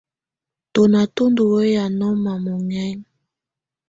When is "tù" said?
1.15-1.23